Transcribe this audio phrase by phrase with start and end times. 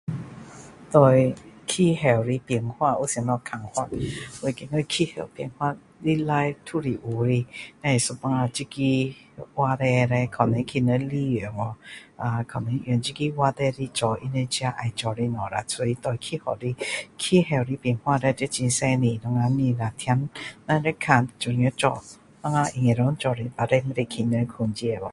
[0.91, 1.35] 对
[1.67, 3.87] 气候的变化有什么看法
[4.41, 6.89] 我觉得气候的变化本来都有的只
[7.83, 9.15] 是有时候这个
[9.53, 10.25] 话题被人利用
[11.53, 20.29] 去可能用这个话题来做他们自己要做的东西啦所以对气候的变化叻要很小心我们不能只听
[20.67, 21.91] 我们要看我们应该做
[23.35, 25.01] 的不要被人控制去